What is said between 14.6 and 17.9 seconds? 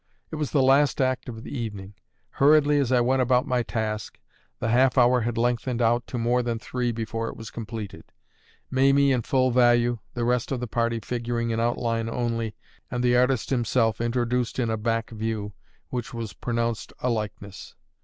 a back view, which was pronounced a likeness.